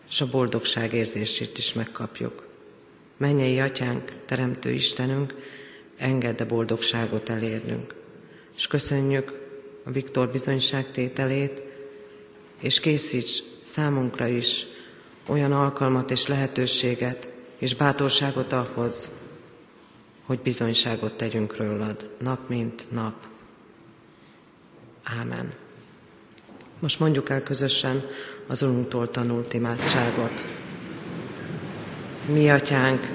[0.09, 2.47] és a boldogság érzését is megkapjuk.
[3.17, 5.33] Mennyei Atyánk, Teremtő Istenünk,
[5.97, 7.95] engedd a boldogságot elérnünk.
[8.55, 9.33] És köszönjük
[9.83, 11.61] a Viktor bizonyságtételét,
[12.59, 14.65] és készíts számunkra is
[15.25, 17.27] olyan alkalmat és lehetőséget
[17.57, 19.11] és bátorságot ahhoz,
[20.25, 23.35] hogy bizonyságot tegyünk rólad nap mint nap.
[25.15, 25.51] Ámen.
[26.79, 28.05] Most mondjuk el közösen
[28.47, 30.45] az Urunktól tanult imádságot.
[32.25, 33.07] Mi, Atyánk,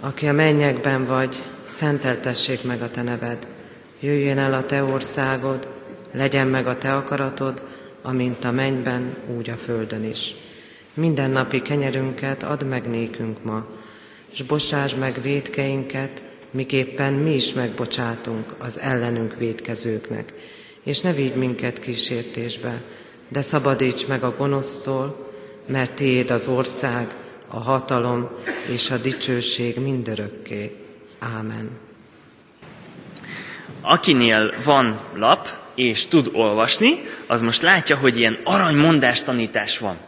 [0.00, 3.46] aki a mennyekben vagy, szenteltessék meg a te neved.
[4.00, 5.68] Jöjjön el a te országod,
[6.12, 7.62] legyen meg a te akaratod,
[8.02, 10.34] amint a mennyben, úgy a földön is.
[10.94, 13.66] Minden napi kenyerünket add meg nékünk ma,
[14.32, 16.22] és bocsásd meg védkeinket,
[16.52, 20.32] miképpen mi is megbocsátunk az ellenünk védkezőknek.
[20.82, 22.82] És ne vigy minket kísértésbe,
[23.28, 25.30] de szabadíts meg a gonosztól,
[25.66, 27.16] mert Tiéd az ország,
[27.48, 28.30] a hatalom
[28.72, 30.76] és a dicsőség mindörökké.
[31.18, 31.70] Ámen.
[33.80, 39.98] Akinél van lap és tud olvasni, az most látja, hogy ilyen aranymondás tanítás van.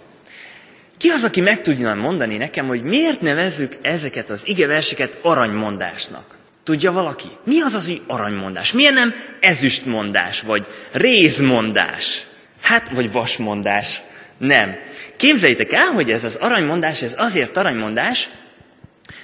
[1.05, 6.39] Ki az, aki meg tudja mondani nekem, hogy miért nevezzük ezeket az igeverseket aranymondásnak?
[6.63, 7.29] Tudja valaki?
[7.45, 8.73] Mi az az, hogy aranymondás?
[8.73, 12.27] Milyen nem ezüstmondás, vagy rézmondás?
[12.61, 14.01] Hát, vagy vasmondás?
[14.39, 14.75] Nem.
[15.17, 18.31] Képzeljétek el, hogy ez az aranymondás, ez azért aranymondás,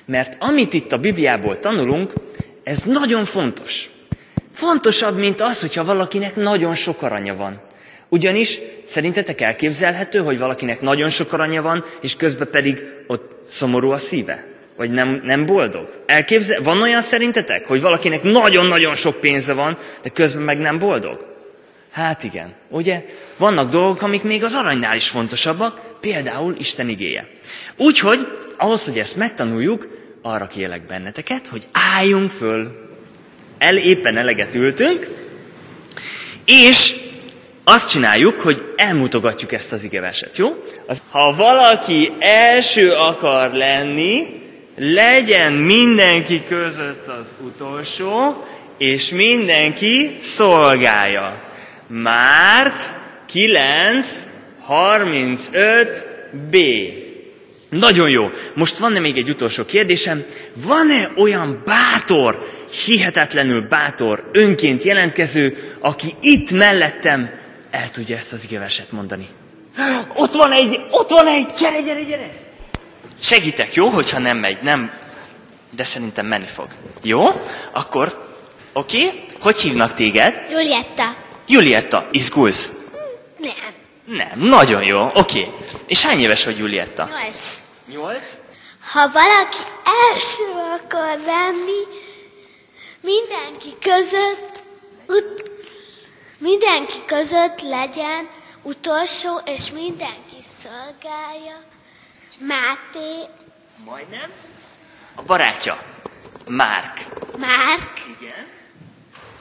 [0.05, 2.13] mert amit itt a Bibliából tanulunk,
[2.65, 3.91] ez nagyon fontos.
[4.53, 7.69] Fontosabb, mint az, hogyha valakinek nagyon sok aranya van.
[8.13, 13.99] Ugyanis szerintetek elképzelhető, hogy valakinek nagyon sok aranya van, és közben pedig ott szomorú a
[13.99, 14.47] szíve?
[14.77, 16.03] Vagy nem, nem boldog?
[16.07, 21.27] Elképzel, van olyan szerintetek, hogy valakinek nagyon-nagyon sok pénze van, de közben meg nem boldog?
[21.93, 23.05] Hát igen, ugye?
[23.37, 27.29] Vannak dolgok, amik még az aranynál is fontosabbak, például Isten igéje.
[27.77, 29.89] Úgyhogy, ahhoz, hogy ezt megtanuljuk,
[30.23, 32.89] arra kérlek benneteket, hogy álljunk föl.
[33.59, 35.09] El éppen eleget ültünk,
[36.45, 36.97] és
[37.71, 40.49] azt csináljuk, hogy elmutogatjuk ezt az igeveset, jó?
[41.11, 44.43] Ha valaki első akar lenni,
[44.77, 48.45] legyen mindenki között az utolsó,
[48.79, 51.43] és mindenki szolgálja.
[51.87, 52.83] Márk
[53.27, 54.27] 9,
[54.61, 56.05] 35,
[56.51, 56.57] B.
[57.69, 58.31] Nagyon jó.
[58.55, 60.25] Most van-e még egy utolsó kérdésem?
[60.67, 62.49] Van-e olyan bátor,
[62.85, 67.31] hihetetlenül bátor, önként jelentkező, aki itt mellettem
[67.71, 69.29] el tudja ezt az igeverset mondani?
[70.15, 72.31] Ott van egy, ott van egy, gyere, gyere, gyere!
[73.21, 74.93] Segítek, jó, hogyha nem megy, nem,
[75.71, 76.67] de szerintem menni fog.
[77.03, 77.27] Jó?
[77.73, 78.37] Akkor,
[78.73, 79.07] oké?
[79.07, 79.25] Okay?
[79.41, 80.35] Hogy hívnak téged?
[80.51, 81.17] Julietta.
[81.47, 82.71] Julietta, izgulsz?
[83.39, 83.75] Nem.
[84.05, 85.19] Nem, nagyon jó, oké.
[85.19, 85.53] Okay.
[85.87, 87.05] És hány éves vagy, Julietta?
[87.05, 87.63] Nyolc.
[87.93, 88.39] Nyolc?
[88.93, 89.57] Ha valaki
[90.13, 90.45] első
[90.83, 91.83] akar lenni,
[93.01, 94.63] mindenki között,
[95.07, 95.50] ut-
[96.41, 98.29] mindenki között legyen
[98.63, 101.63] utolsó, és mindenki szolgálja.
[102.39, 103.29] Máté.
[103.85, 104.31] Majdnem.
[105.15, 105.83] A barátja.
[106.49, 106.99] Márk.
[107.39, 107.93] Márk.
[108.21, 108.47] Igen.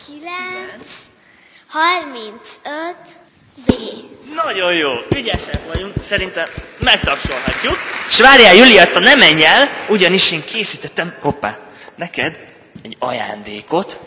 [0.06, 0.88] Kilenc.
[1.68, 2.96] 35.
[3.66, 3.72] B.
[4.36, 6.46] Nagyon jó, ügyesek vagyunk, szerintem
[6.80, 7.78] megtapsolhatjuk.
[8.10, 11.60] És várjál, Julietta, ne menj el, ugyanis én készítettem, hoppá,
[11.96, 12.40] neked
[12.84, 14.00] egy ajándékot.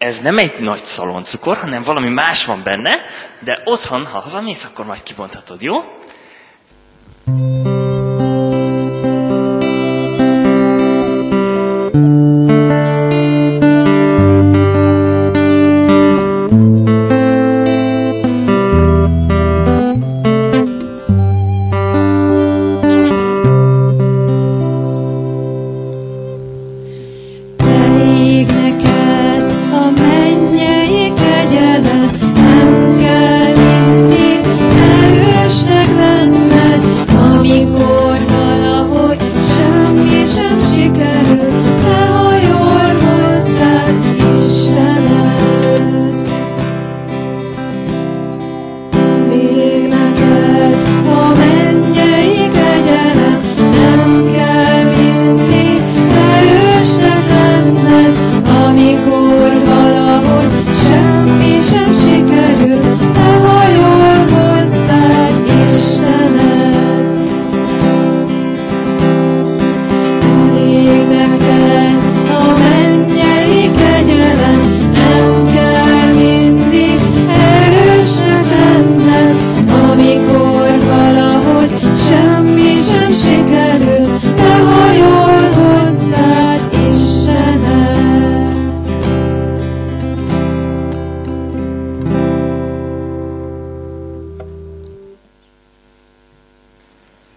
[0.00, 2.94] Ez nem egy nagy szaloncukor, hanem valami más van benne,
[3.40, 5.84] de otthon, ha hazamész, akkor majd kibonthatod, jó?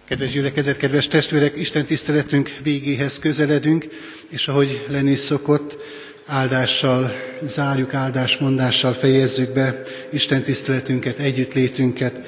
[0.08, 3.86] Gyülekezet, kedves testvérek, Isten tiszteletünk végéhez közeledünk,
[4.28, 5.78] és ahogy lenni szokott,
[6.26, 7.12] áldással
[7.46, 9.80] zárjuk, áldásmondással fejezzük be
[10.12, 12.20] Isten tiszteletünket, együttlétünket.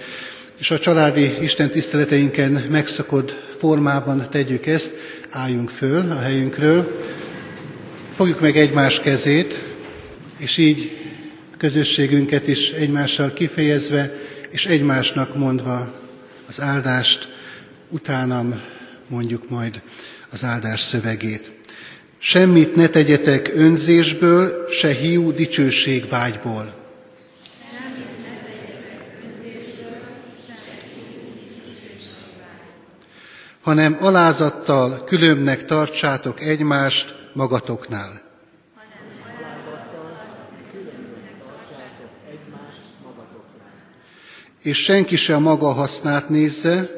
[0.58, 4.94] És a családi Isten tiszteleteinken megszokott formában tegyük ezt,
[5.30, 7.00] álljunk föl a helyünkről,
[8.14, 9.62] fogjuk meg egymás kezét,
[10.38, 10.96] és így
[11.58, 14.12] közösségünket is egymással kifejezve,
[14.50, 15.92] és egymásnak mondva
[16.48, 17.34] az áldást,
[17.90, 18.60] utánam
[19.08, 19.82] mondjuk majd
[20.30, 21.52] az áldás szövegét.
[22.18, 26.84] Semmit ne tegyetek önzésből, se hiú dicsőség vágyból.
[33.66, 38.22] hanem alázattal különbnek tartsátok egymást magatoknál.
[44.62, 46.95] És senki sem maga hasznát nézze,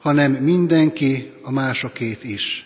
[0.00, 2.64] hanem mindenki a másokét is.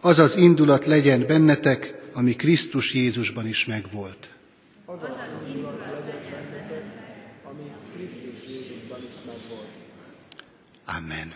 [0.00, 4.28] Az az indulat legyen bennetek, ami Krisztus Jézusban is megvolt.
[10.86, 11.32] Amen.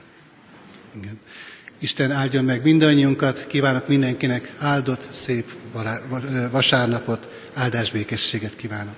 [0.96, 1.20] Igen.
[1.78, 5.52] Isten áldjon meg mindannyiunkat, kívánok mindenkinek áldott, szép
[6.50, 8.96] vasárnapot, áldásbékességet kívánok.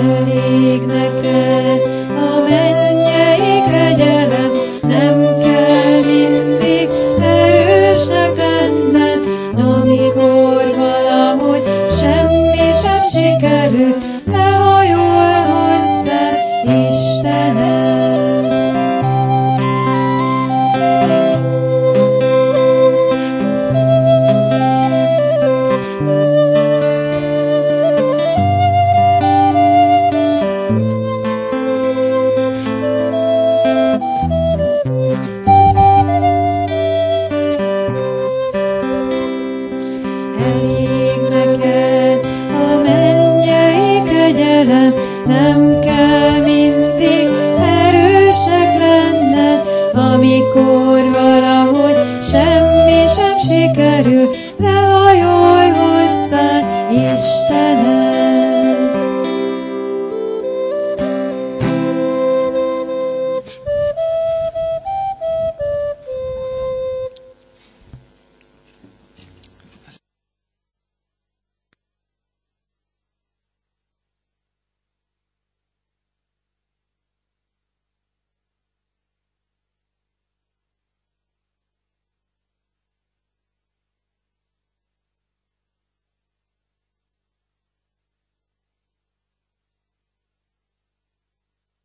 [0.00, 0.40] Sikerül,
[0.86, 1.99] lehajolj